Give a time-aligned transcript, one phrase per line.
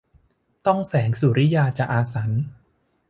[0.67, 2.29] ต้องแสงสุริยาจะอาสัญ